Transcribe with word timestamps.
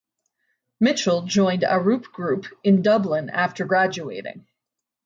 Mitchell 0.79 1.21
joined 1.27 1.61
Arup 1.61 2.05
Group 2.05 2.47
in 2.63 2.81
Dublin 2.81 3.29
after 3.29 3.65
graduating. 3.65 4.47